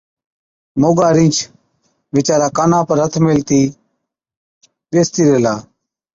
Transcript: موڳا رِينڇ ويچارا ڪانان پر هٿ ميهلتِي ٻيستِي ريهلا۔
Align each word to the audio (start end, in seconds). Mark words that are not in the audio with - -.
موڳا 0.81 1.07
رِينڇ 1.17 1.37
ويچارا 2.13 2.47
ڪانان 2.57 2.83
پر 2.89 2.97
هٿ 3.03 3.13
ميهلتِي 3.23 3.61
ٻيستِي 4.91 5.21
ريهلا۔ 5.31 5.55